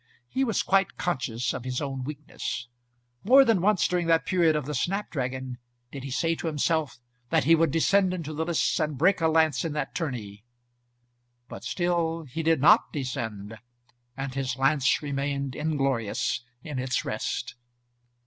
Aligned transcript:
He 0.27 0.43
was 0.43 0.63
quite 0.63 0.97
conscious 0.97 1.53
of 1.53 1.63
his 1.63 1.79
own 1.79 2.03
weakness. 2.03 2.67
More 3.23 3.45
than 3.45 3.61
once, 3.61 3.87
during 3.87 4.07
that 4.07 4.25
period 4.25 4.55
of 4.55 4.65
the 4.65 4.73
snap 4.73 5.11
dragon, 5.11 5.59
did 5.91 6.03
he 6.03 6.09
say 6.09 6.33
to 6.37 6.47
himself 6.47 6.97
that 7.29 7.43
he 7.43 7.53
would 7.53 7.69
descend 7.69 8.11
into 8.11 8.33
the 8.33 8.43
lists 8.43 8.79
and 8.79 8.97
break 8.97 9.21
a 9.21 9.27
lance 9.27 9.63
in 9.63 9.73
that 9.73 9.93
tourney; 9.93 10.43
but 11.47 11.63
still 11.63 12.23
he 12.23 12.41
did 12.41 12.61
not 12.61 12.91
descend, 12.91 13.59
and 14.17 14.33
his 14.33 14.57
lance 14.57 15.03
remained 15.03 15.55
inglorious 15.55 16.43
in 16.63 16.79
its 16.79 17.05
rest. 17.05 17.53